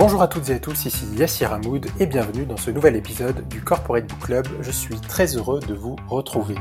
[0.00, 3.46] Bonjour à toutes et à tous, ici Yassir Hamoud et bienvenue dans ce nouvel épisode
[3.48, 4.48] du Corporate Book Club.
[4.62, 6.54] Je suis très heureux de vous retrouver.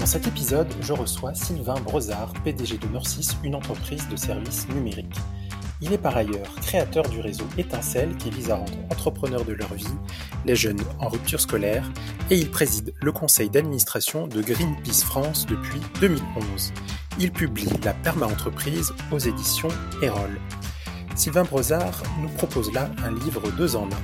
[0.00, 5.16] Dans cet épisode, je reçois Sylvain Brozard, PDG de Norcis, une entreprise de services numériques.
[5.80, 9.72] Il est par ailleurs créateur du réseau Étincelle qui vise à rendre entrepreneurs de leur
[9.72, 9.86] vie
[10.44, 11.90] les jeunes en rupture scolaire
[12.30, 16.74] et il préside le conseil d'administration de Greenpeace France depuis 2011.
[17.18, 19.70] Il publie La Perma-entreprise aux éditions
[20.02, 20.38] Erol.
[21.14, 24.02] Sylvain Brozard nous propose là un livre deux en un.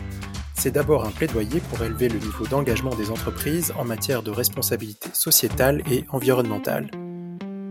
[0.54, 5.08] C'est d'abord un plaidoyer pour élever le niveau d'engagement des entreprises en matière de responsabilité
[5.12, 6.90] sociétale et environnementale.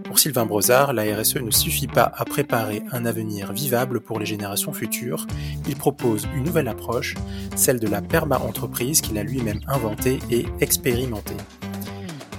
[0.03, 4.25] Pour Sylvain Brozard, la RSE ne suffit pas à préparer un avenir vivable pour les
[4.25, 5.27] générations futures,
[5.67, 7.13] il propose une nouvelle approche,
[7.55, 11.37] celle de la perma-entreprise qu'il a lui-même inventée et expérimentée.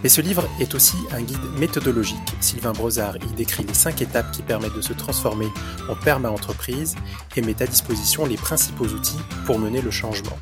[0.03, 2.17] Mais ce livre est aussi un guide méthodologique.
[2.41, 5.49] Sylvain Brozard y décrit les cinq étapes qui permettent de se transformer
[5.89, 6.97] en perma-entreprise
[7.37, 10.39] et met à disposition les principaux outils pour mener le changement.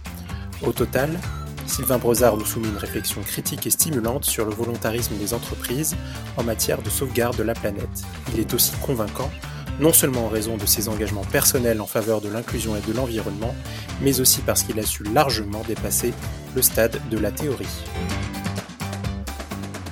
[0.62, 1.18] Au total,
[1.66, 5.96] Sylvain Brozard nous soumet une réflexion critique et stimulante sur le volontarisme des entreprises
[6.36, 8.04] en matière de sauvegarde de la planète.
[8.32, 9.30] Il est aussi convaincant,
[9.78, 13.54] non seulement en raison de ses engagements personnels en faveur de l'inclusion et de l'environnement,
[14.00, 16.14] mais aussi parce qu'il a su largement dépasser
[16.56, 17.66] le stade de la théorie.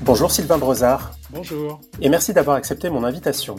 [0.06, 1.18] Bonjour Sylvain Brozard.
[1.30, 1.80] Bonjour.
[2.00, 3.56] Et merci d'avoir accepté mon invitation.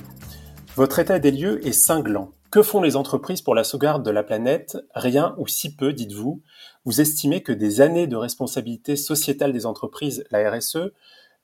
[0.77, 2.31] Votre état des lieux est cinglant.
[2.51, 4.77] Que font les entreprises pour la sauvegarde de la planète?
[4.95, 6.41] Rien ou si peu, dites-vous.
[6.85, 10.93] Vous estimez que des années de responsabilité sociétale des entreprises, la RSE,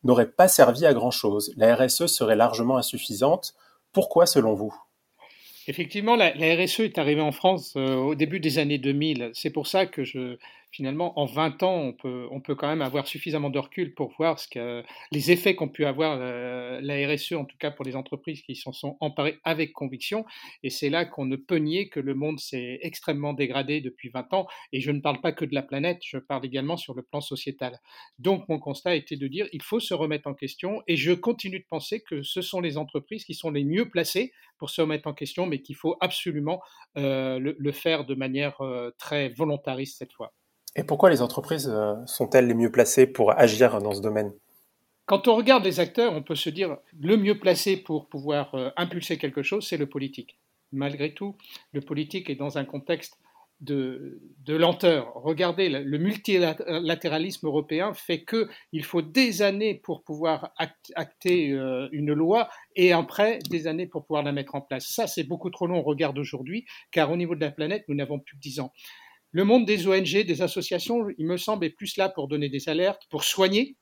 [0.05, 1.53] n'auraient pas servi à grand-chose.
[1.57, 3.55] La RSE serait largement insuffisante.
[3.91, 4.73] Pourquoi selon vous?
[5.67, 9.31] Effectivement, la, RSE est arrivée en France euh, au début des années 2000.
[9.33, 10.37] C'est pour ça que je,
[10.73, 14.47] finalement, en 20 ans, on peut, quand même avoir suffisamment de recul pour voir ce
[14.47, 18.41] que, les effets qu'ont pu avoir euh, la RSE, en tout cas pour les entreprises
[18.41, 20.25] qui s'en sont emparées avec conviction.
[20.63, 24.33] Et c'est là qu'on ne peut nier que le monde s'est extrêmement dégradé depuis 20
[24.33, 24.47] ans.
[24.71, 27.21] Et je ne parle pas que de la planète, je parle également sur le plan
[27.21, 27.79] sociétal.
[28.17, 30.81] Donc, mon constat était de dire, il faut se remettre en question.
[30.87, 34.33] Et je continue de penser que ce sont les entreprises qui sont les mieux placées
[34.57, 36.61] pour se remettre en question, mais qu'il faut absolument
[36.97, 40.33] euh, le, faire de manière euh, très volontariste cette fois.
[40.75, 44.33] Et pourquoi les entreprises euh, sont-elles les mieux placées pour agir dans ce domaine?
[45.05, 48.69] Quand on regarde les acteurs, on peut se dire le mieux placé pour pouvoir euh,
[48.77, 50.37] impulser quelque chose, c'est le politique.
[50.71, 51.35] Malgré tout,
[51.73, 53.17] le politique est dans un contexte
[53.63, 55.13] de, lenteur.
[55.15, 60.53] Regardez, le multilatéralisme européen fait qu'il faut des années pour pouvoir
[60.95, 64.87] acter euh, une loi et après des années pour pouvoir la mettre en place.
[64.87, 67.95] Ça, c'est beaucoup trop long, on regarde aujourd'hui, car au niveau de la planète, nous
[67.95, 68.73] n'avons plus que 10 ans.
[69.33, 72.69] Le monde des ONG, des associations, il me semble, est plus là pour donner des
[72.69, 73.77] alertes, pour soigner,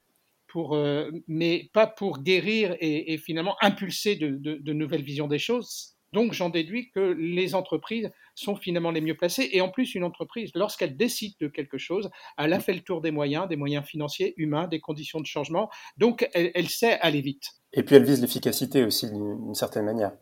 [0.48, 5.98] pour, euh, mais pas pour guérir et, finalement impulser de, nouvelles visions des choses.
[6.14, 9.50] Donc j'en déduis que les entreprises sont finalement les mieux placées.
[9.52, 13.02] Et en plus, une entreprise, lorsqu'elle décide de quelque chose, elle a fait le tour
[13.02, 15.70] des moyens, des moyens financiers, humains, des conditions de changement.
[15.98, 17.52] Donc elle, elle sait aller vite.
[17.74, 20.14] Et puis elle vise l'efficacité aussi d'une certaine manière.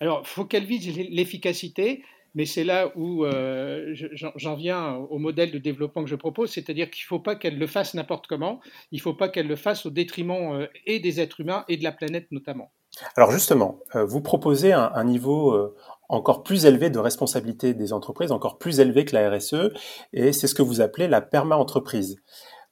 [0.00, 2.02] Alors, il faut qu'elle vise l'efficacité,
[2.36, 6.90] mais c'est là où euh, j'en viens au modèle de développement que je propose, c'est-à-dire
[6.90, 8.60] qu'il ne faut pas qu'elle le fasse n'importe comment,
[8.92, 11.78] il ne faut pas qu'elle le fasse au détriment euh, et des êtres humains et
[11.78, 12.70] de la planète notamment.
[13.16, 15.74] Alors justement, euh, vous proposez un, niveau
[16.08, 19.72] encore plus élevé de responsabilité des entreprises, encore plus élevé que la RSE,
[20.12, 22.16] et c'est ce que vous appelez la perma-entreprise.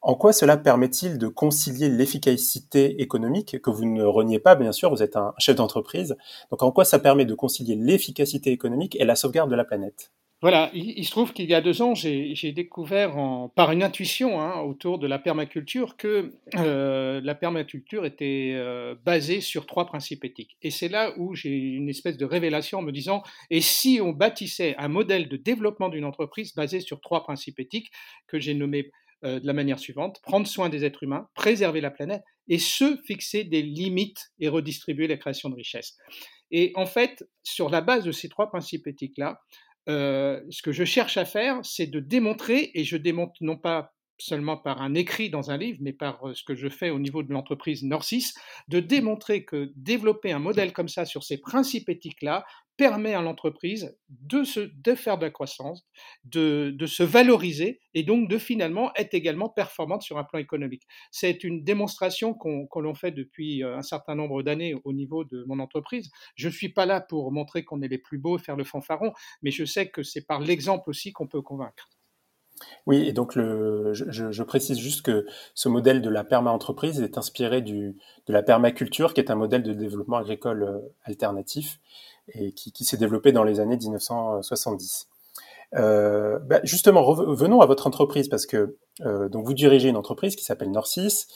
[0.06, 4.90] En quoi cela permet-il de concilier l'efficacité économique, que vous ne reniez pas, bien sûr,
[4.90, 6.14] vous êtes un chef d'entreprise,
[6.50, 10.12] donc en quoi ça permet de concilier l'efficacité économique et la sauvegarde de la planète?
[10.42, 13.14] Voilà, il, se trouve qu'il y a deux ans, j'ai découvert
[13.54, 19.40] par une intuition hein, autour de la permaculture que euh, la permaculture était euh, basée
[19.40, 20.58] sur trois principes éthiques.
[20.60, 24.10] Et c'est là où j'ai une espèce de révélation en me disant, et si on
[24.10, 27.90] bâtissait un modèle de développement d'une entreprise basé sur trois principes éthiques
[28.26, 28.90] que j'ai nommés
[29.24, 32.96] euh, de la manière suivante, prendre soin des êtres humains, préserver la planète, et se
[33.06, 35.96] fixer des limites et redistribuer la création de richesses.
[36.50, 39.40] Et en fait, sur la base de ces trois principes éthiques-là,
[39.88, 43.93] euh, ce que je cherche à faire, c'est de démontrer, et je démontre non pas
[44.18, 46.98] seulement par un écrit dans un livre, mais par euh, ce que je fais au
[46.98, 48.32] niveau de l'entreprise Norcis,
[48.68, 52.44] de démontrer que développer un modèle comme ça sur ces principes éthiques-là
[52.76, 55.86] permet à l'entreprise de, de faire de la croissance,
[56.24, 60.82] de, de, se valoriser et donc de finalement être également performante sur un plan économique.
[61.12, 65.44] C'est une démonstration qu'on l'on fait depuis euh, un certain nombre d'années au niveau de
[65.46, 66.10] mon entreprise.
[66.34, 69.12] Je ne suis pas là pour montrer qu'on est les plus beaux, faire le fanfaron,
[69.42, 71.88] mais je sais que c'est par l'exemple aussi qu'on peut convaincre.
[72.86, 77.96] Oui, et donc je, précise juste que ce modèle de la perma-entreprise est inspiré du,
[78.26, 81.80] de la permaculture, qui est un modèle de développement agricole euh, alternatif
[82.28, 85.08] et qui, qui s'est développé dans les années 1970.
[85.76, 90.36] Euh, bah, justement, revenons à votre entreprise parce que euh, donc vous dirigez une entreprise
[90.36, 91.26] qui s'appelle Norcis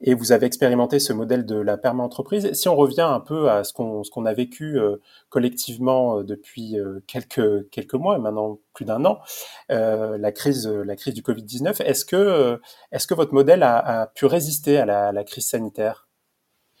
[0.00, 2.52] et vous avez expérimenté ce modèle de la perma-entreprise.
[2.54, 4.96] Si on revient un peu à ce qu'on ce qu'on a vécu euh,
[5.28, 9.20] collectivement euh, depuis euh, quelques quelques mois, maintenant plus d'un an,
[9.68, 12.60] la crise la crise du Covid 19, est-ce que
[12.90, 16.08] est-ce que votre modèle a, a pu résister à la, la crise sanitaire?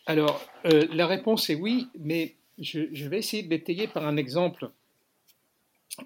[0.06, 4.70] Alors la réponse est oui, mais je, je vais essayer de par un exemple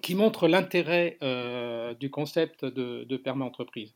[0.01, 3.95] qui montre l'intérêt euh, du concept de, de perma-entreprise.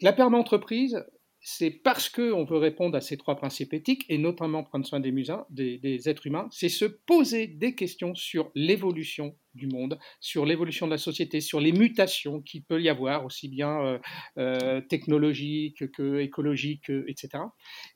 [0.00, 1.04] La perma-entreprise,
[1.40, 5.10] c'est parce qu'on veut répondre à ces trois principes éthiques, et notamment prendre soin des,
[5.10, 10.86] musins, des êtres humains, c'est se poser des questions sur l'évolution du monde, sur l'évolution
[10.86, 13.98] de la société, sur les mutations qu'il peut y avoir, aussi bien euh,
[14.38, 17.44] euh, technologiques que écologiques, etc.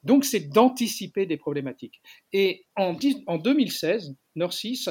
[0.02, 2.02] Donc c'est d'anticiper des problématiques.
[2.32, 4.86] Et en, en 2016, Norcis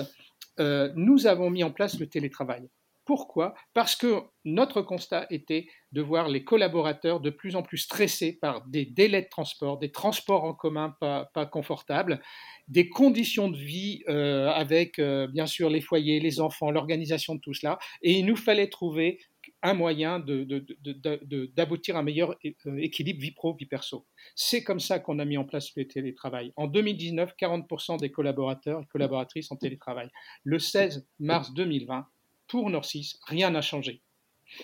[0.60, 2.70] euh, nous avons mis en place le télétravail.
[3.06, 3.54] Pourquoi?
[3.76, 8.66] Parce que notre constat était de voir les collaborateurs de plus en plus stressés par
[8.66, 12.20] des délais de transport, des transports en commun pas, confortables,
[12.68, 17.42] des conditions de vie euh, avec euh, bien sûr les foyers, les enfants, l'organisation de
[17.42, 17.78] tout cela.
[18.02, 19.20] Et il nous fallait trouver
[19.66, 24.06] un moyen d'aboutir à un meilleur euh, équilibre vie pro, vie perso.
[24.36, 26.54] C'est comme ça qu'on a mis en place le télétravail.
[26.56, 30.10] En 2019, 40% des collaborateurs et collaboratrices en télétravail.
[30.44, 32.08] Le 16 mars 2020,
[32.48, 34.02] pour Norcis, rien n'a changé.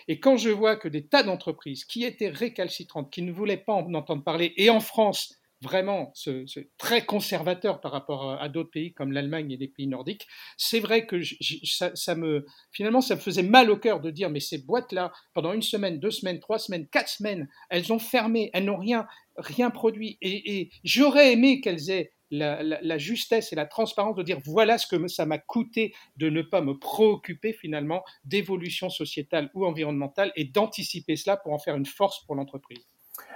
[0.08, 3.74] Et quand je vois que des tas d'entreprises qui étaient récalcitrantes, qui ne voulaient pas
[3.74, 6.46] en entendre parler, et en France, vraiment ce,
[6.78, 10.28] très conservateur par rapport à, d'autres pays comme l'Allemagne et les pays nordiques,
[10.58, 11.22] c'est vrai que
[11.64, 15.12] ça, me finalement ça me faisait mal au cœur de dire mais ces boîtes là
[15.34, 19.06] pendant une semaine, deux semaines, trois semaines, quatre semaines, elles ont fermé, elles n'ont rien
[19.38, 24.78] rien produit et, j'aurais aimé qu'elles aient la, justesse et la transparence de dire voilà
[24.78, 30.32] ce que ça m'a coûté de ne pas me préoccuper finalement d'évolution sociétale ou environnementale
[30.36, 32.91] et d'anticiper cela pour en faire une force pour l'entreprise.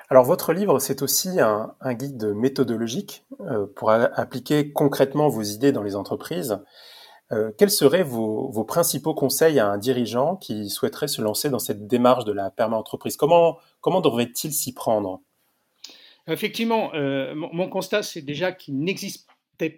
[0.10, 5.84] Alors votre livre, c'est aussi un, guide méthodologique euh, pour appliquer concrètement vos idées dans
[5.84, 6.60] les entreprises.
[7.32, 11.88] Euh, quels seraient vos, principaux conseils à un dirigeant qui souhaiterait se lancer dans cette
[11.88, 13.18] démarche de la perma-entreprise?
[13.18, 15.22] Comment, comment devrait-il s'y prendre?
[16.28, 19.28] Effectivement, euh, mon, constat, c'est déjà qu'il n'existe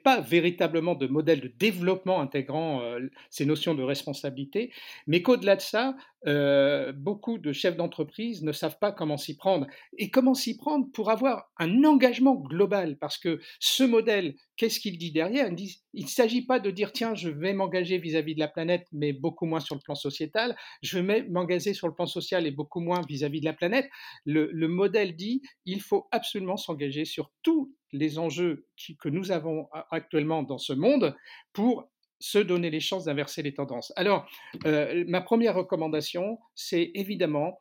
[0.03, 2.81] pas véritablement de modèle de développement intégrant
[3.29, 4.71] ces notions de responsabilité,
[5.06, 5.95] mais qu'au-delà de ça,
[6.25, 9.68] euh, beaucoup de chefs d'entreprise ne savent pas comment s'y prendre.
[9.97, 12.97] Et comment s'y prendre pour avoir un engagement global?
[12.97, 15.50] Parce que ce modèle, qu'est-ce qu'il dit derrière?
[15.94, 19.13] Il ne s'agit pas de dire, tiens, je vais m'engager vis-à-vis de la planète, mais
[19.13, 20.56] beaucoup moins sur le plan sociétal.
[20.81, 23.88] Je vais m'engager sur le plan social et beaucoup moins vis-à-vis de la planète.
[24.25, 28.66] Le, modèle dit, il faut absolument s'engager sur tous les enjeux
[29.00, 31.16] que nous avons actuellement dans ce monde
[31.54, 31.89] pour
[32.19, 33.94] se donner les chances d'inverser les tendances.
[33.95, 34.30] Alors,
[34.66, 37.60] euh, ma première recommandation, c'est évidemment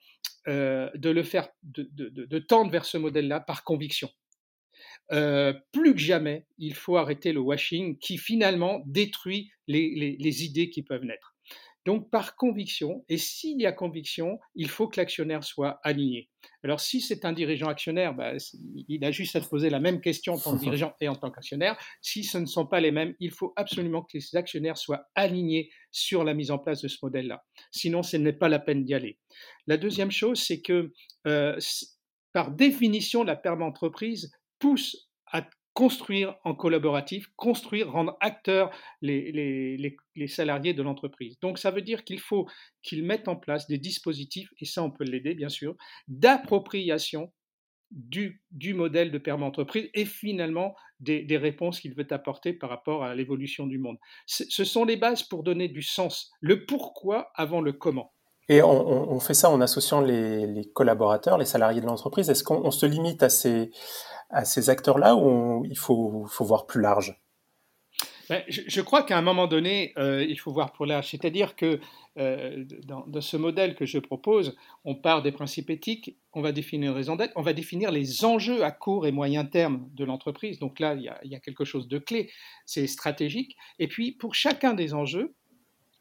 [0.49, 4.09] euh, de le faire, de, tendre vers ce modèle-là par conviction.
[5.13, 10.83] Euh, plus que jamais, il faut arrêter le washing qui finalement détruit les idées qui
[10.83, 11.36] peuvent naître.
[11.87, 16.29] Donc par conviction, et s'il y a conviction, il faut que l'actionnaire soit aligné.
[16.65, 18.33] Alors si c'est un dirigeant actionnaire, bah,
[18.89, 21.15] il a juste à se poser la même question en tant que dirigeant et en
[21.15, 21.79] tant qu'actionnaire.
[22.03, 25.71] Si ce ne sont pas les mêmes, il faut absolument que les actionnaires soient alignés
[25.93, 27.45] sur la mise en place de ce modèle-là.
[27.71, 29.19] Sinon, ce n'est pas la peine d'y aller.
[29.69, 30.93] La deuxième chose, c'est que
[31.29, 31.57] euh,
[32.33, 38.71] par définition, la perma entreprise pousse à construire en collaboratif, construire, rendre acteurs
[39.03, 39.95] les,
[40.27, 41.39] salariés de l'entreprise.
[41.43, 42.49] Donc ça veut dire qu'il faut
[42.83, 45.77] qu'ils mettent en place des dispositifs, et ça on peut l'aider bien sûr,
[46.09, 47.31] d'appropriation
[47.91, 48.41] du,
[48.73, 53.67] modèle de perma entreprise et finalement des, réponses qu'il veut apporter par rapport à l'évolution
[53.67, 53.99] du monde.
[54.25, 58.16] Ce sont les bases pour donner du sens, le pourquoi avant le comment.
[58.49, 62.31] Et on, fait ça en associant les, collaborateurs, les salariés de l'entreprise.
[62.31, 63.73] Est-ce qu'on se limite à ces,
[64.31, 67.21] à ces acteurs-là ou il faut, faut, voir plus large?
[68.29, 71.09] Ben, je, crois qu'à un moment donné, euh, il faut voir plus large.
[71.11, 71.81] C'est-à-dire que
[72.19, 76.95] euh, dans, ce modèle que je propose, on part des principes éthiques, on va définir
[76.95, 80.59] les d'être, on va définir les enjeux à court et moyen terme de l'entreprise.
[80.61, 82.31] Donc là, il y a quelque chose de clé,
[82.65, 83.57] c'est stratégique.
[83.79, 85.35] Et puis, pour chacun des enjeux,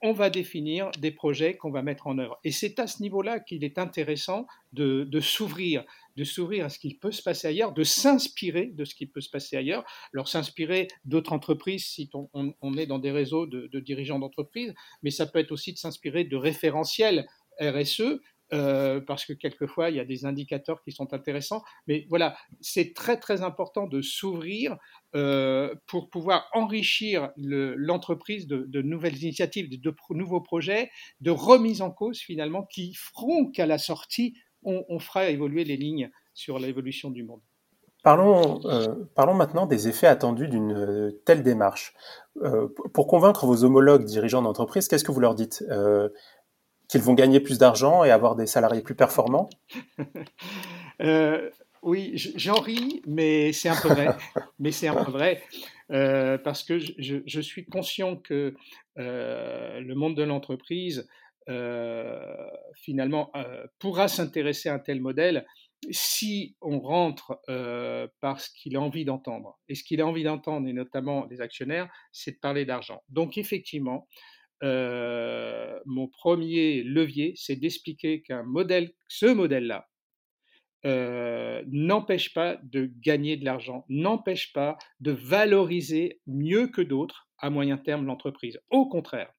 [0.02, 2.40] on va définir des projets qu'on va mettre en œuvre.
[2.44, 5.84] Et c'est à ce niveau-là qu'il est intéressant de, s'ouvrir,
[6.16, 9.22] de s'ouvrir à ce qui peut se passer ailleurs, de s'inspirer de ce qui peut
[9.22, 9.86] se passer ailleurs.
[10.14, 15.26] Alors s'inspirer d'autres entreprises si on, est dans des réseaux de, dirigeants d'entreprises, mais ça
[15.26, 17.28] peut être aussi de s'inspirer de référentiels
[17.60, 18.20] RSE
[18.54, 21.64] euh, parce que quelquefois, il y a des indicateurs qui sont intéressants.
[21.88, 24.78] Mais voilà, c'est très, très important de s'ouvrir
[25.16, 32.20] euh, pour pouvoir enrichir l'entreprise de, nouvelles initiatives, de, nouveaux projets, de remise en cause
[32.20, 37.42] finalement, qui feront qu'à la sortie, on, fera évoluer les lignes sur l'évolution du monde.
[38.04, 41.96] Parlons, euh, parlons, maintenant des effets attendus d'une telle démarche.
[42.94, 45.64] pour convaincre vos homologues dirigeants d'entreprise, qu'est-ce que vous leur dites?
[46.88, 49.50] Qu'ils vont gagner plus d'argent et avoir des salariés plus performants
[51.02, 51.50] euh,
[51.82, 54.16] Oui, j'en ris, mais c'est un peu vrai.
[54.60, 55.42] mais c'est un peu vrai.
[55.92, 58.56] Euh, parce que je, suis conscient que
[58.98, 61.08] euh, le monde de l'entreprise,
[62.74, 63.32] finalement,
[63.78, 65.46] pourra s'intéresser à un tel modèle
[65.92, 67.40] si on rentre
[68.20, 69.60] par ce qu'il a envie d'entendre.
[69.70, 73.04] Et ce qu'il a envie d'entendre, et notamment les actionnaires, c'est de parler d'argent.
[73.10, 74.08] Donc effectivement,
[74.64, 79.88] euh, mon premier levier, c'est d'expliquer qu'un modèle, ce modèle-là,
[80.86, 87.50] euh, n'empêche pas de gagner de l'argent, n'empêche pas de valoriser mieux que d'autres à
[87.50, 88.60] moyen terme l'entreprise.
[88.70, 89.32] Au contraire.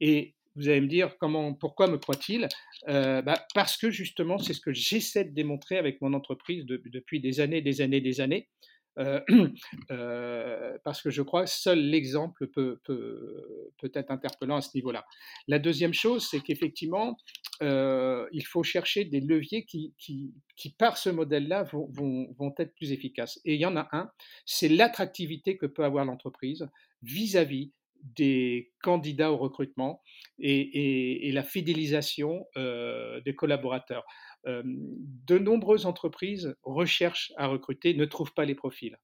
[0.00, 2.48] Et vous allez me dire comment, pourquoi me croit-il?
[2.88, 7.20] Euh, bah, Parce que justement, c'est ce que j'essaie de démontrer avec mon entreprise depuis
[7.20, 8.48] des années, des années, des années.
[8.98, 9.20] Euh,
[9.90, 14.70] euh, parce que je crois que seul l'exemple peut, peut, peut, être interpellant à ce
[14.74, 15.04] niveau-là.
[15.48, 17.16] La deuxième chose, c'est qu'effectivement,
[17.62, 22.54] euh, il faut chercher des leviers qui, qui, qui par ce modèle-là, vont, vont, vont,
[22.58, 23.40] être plus efficaces.
[23.44, 24.10] Et il y en a un,
[24.46, 26.68] c'est l'attractivité que peut avoir l'entreprise
[27.02, 27.72] vis-à-vis
[28.04, 30.02] des candidats au recrutement
[30.38, 34.04] et, la fidélisation des collaborateurs
[34.44, 38.96] de nombreuses entreprises recherchent à recruter, ne trouvent pas les profils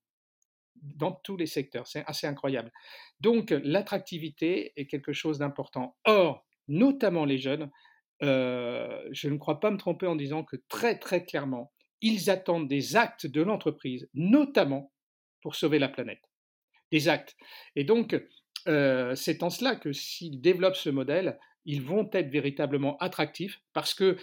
[0.83, 1.87] dans tous les secteurs.
[1.87, 2.71] C'est assez incroyable.
[3.21, 5.97] Donc l'attractivité est quelque chose d'important.
[6.05, 7.71] Or, notamment les jeunes,
[8.21, 12.97] je ne crois pas me tromper en disant que très très clairement, ils attendent des
[12.97, 14.93] actes de l'entreprise, notamment
[15.43, 16.23] pour sauver la planète.
[16.93, 17.37] Des actes.
[17.77, 18.21] Et donc,
[18.67, 24.17] c'est en cela que s'ils développent ce modèle, ils vont être véritablement attractifs parce que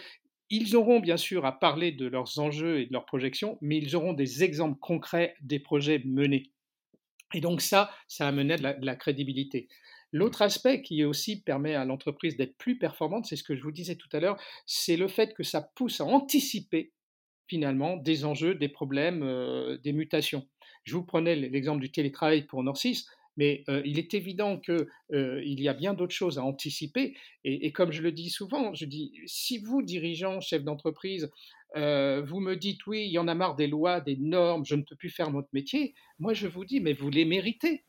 [0.50, 3.94] ils auront bien sûr à parler de leurs enjeux et de leurs projections, mais ils
[3.96, 6.52] auront des exemples concrets des projets menés.
[7.34, 9.68] Et donc ça, ça amené de la, de la crédibilité.
[10.10, 13.72] L'autre aspect qui aussi permet à l'entreprise d'être plus performante, c'est ce que je vous
[13.72, 16.92] disais tout à l'heure, c'est le fait que ça pousse à anticiper
[17.46, 20.46] finalement des enjeux, des problèmes, euh, des mutations.
[20.84, 23.04] Je vous prenais l'exemple du télétravail pour Norcis
[23.38, 27.16] mais il est évident qu'il il y a bien d'autres choses à anticiper.
[27.44, 31.30] Et, comme je le dis souvent, je dis, si vous, dirigeants, chefs d'entreprise,
[31.74, 34.82] vous me dites, oui, il y en a marre des lois, des normes, je ne
[34.82, 37.84] peux plus faire notre métier, moi je vous dis, mais vous les méritez.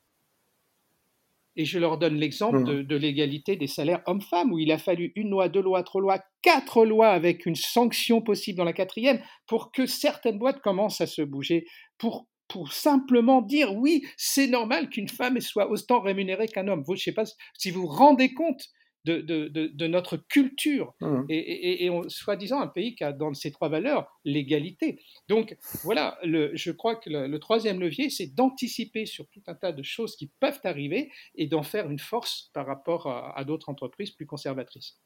[1.56, 2.84] Et je leur donne l'exemple mmh.
[2.84, 6.24] de, l'égalité des salaires hommes-femmes, où il a fallu une loi, deux lois, trois lois,
[6.42, 11.08] quatre lois avec une sanction possible dans la quatrième pour que certaines boîtes commencent à
[11.08, 11.66] se bouger,
[11.98, 16.84] pour pour simplement dire oui, c'est normal qu'une femme soit autant rémunérée qu'un homme.
[16.86, 17.24] Vous, je ne sais pas
[17.58, 18.70] si vous vous rendez compte
[19.06, 21.22] de, de, notre culture mmh.
[21.30, 25.02] et, et, soi-disant un pays qui a dans ces trois valeurs l'égalité.
[25.28, 29.72] Donc voilà, le, je crois que le, troisième levier, c'est d'anticiper sur tout un tas
[29.72, 34.12] de choses qui peuvent arriver et d'en faire une force par rapport à d'autres entreprises
[34.12, 35.00] plus conservatrices.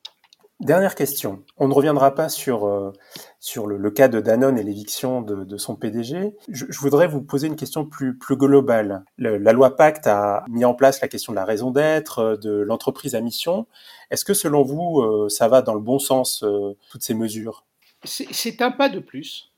[0.59, 1.43] Dernière question.
[1.57, 2.93] On ne reviendra pas sur, euh,
[3.39, 6.35] sur le, cas de Danone et l'éviction de, son PDG.
[6.47, 9.03] Je, voudrais vous poser une question plus, plus globale.
[9.17, 12.51] la loi Pacte a mis en place la question de la raison d'être, euh, de
[12.51, 13.67] l'entreprise à mission.
[14.11, 16.45] Est-ce que selon vous, euh, ça va dans le bon sens,
[16.89, 17.65] toutes ces mesures?
[18.05, 19.51] C'est un pas de plus.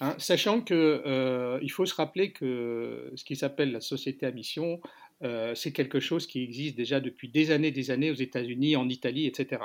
[0.00, 4.80] Hein, sachant qu'il faut se rappeler que ce qui s'appelle la société à mission,
[5.24, 8.88] euh, c'est quelque chose qui existe déjà depuis des années, des années aux États-Unis, en
[8.88, 9.62] Italie, etc.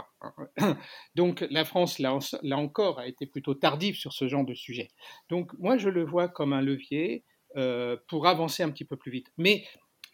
[1.15, 2.17] Donc la France, là,
[2.53, 4.89] encore, a été plutôt tardive sur ce genre de sujet.
[5.29, 7.25] Donc moi, je le vois comme un levier
[7.57, 9.27] euh, pour avancer un petit peu plus vite.
[9.37, 9.65] Mais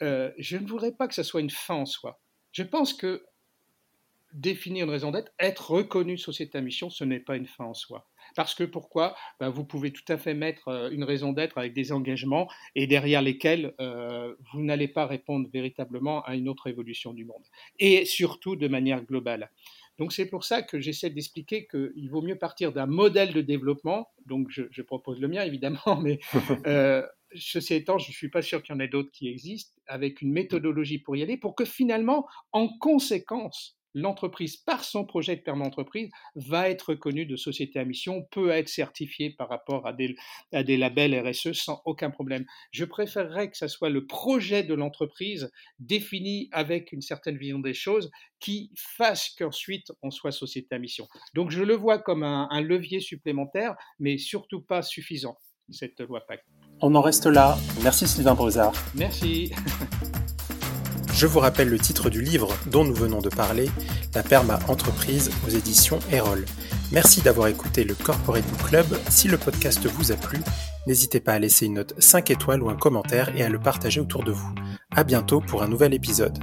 [0.01, 2.19] euh, je ne voudrais pas que ce soit une fin en soi.
[2.51, 3.23] Je pense que
[4.33, 7.73] définir une raison d'être, être reconnu société à mission, ce n'est pas une fin en
[7.73, 8.07] soi.
[8.35, 9.15] Parce que pourquoi?
[9.39, 12.87] Ben, Vous pouvez tout à fait mettre euh, une raison d'être avec des engagements et
[12.87, 17.43] derrière lesquels euh, vous n'allez pas répondre véritablement à une autre évolution du monde.
[17.79, 19.49] Et surtout de manière globale.
[19.97, 24.09] Donc c'est pour ça que j'essaie d'expliquer qu'il vaut mieux partir d'un modèle de développement,
[24.25, 26.19] donc je, propose le mien évidemment, mais
[26.67, 27.01] euh,
[27.33, 30.21] ceci étant, je ne suis pas sûr qu'il y en ait d'autres qui existent, avec
[30.21, 35.41] une méthodologie pour y aller, pour que finalement, en conséquence, l'entreprise, par son projet de
[35.41, 39.93] permis entreprise, va être reconnue de société à mission, peut être certifiée par rapport à
[39.93, 40.15] des,
[40.53, 42.45] à des labels RSE sans aucun problème.
[42.71, 45.49] Je préférerais que ce soit le projet de l'entreprise
[45.79, 51.07] défini avec une certaine vision des choses qui fasse qu'ensuite on soit société à mission.
[51.33, 55.37] Donc je le vois comme un, un levier supplémentaire, mais surtout pas suffisant,
[55.71, 56.45] cette loi PAC.
[56.81, 57.57] On en reste là.
[57.81, 58.73] Merci Sylvain Brezard.
[58.93, 59.51] Merci.
[61.15, 63.69] Je vous rappelle le titre du livre dont nous venons de parler,
[64.13, 66.43] La Perma Entreprise aux éditions Erol.
[66.91, 68.85] Merci d'avoir écouté le Corporate Book Club.
[69.09, 70.39] Si le podcast vous a plu,
[70.87, 74.01] n'hésitez pas à laisser une note 5 étoiles ou un commentaire et à le partager
[74.01, 74.53] autour de vous.
[74.93, 76.37] À bientôt pour un nouvel épisode.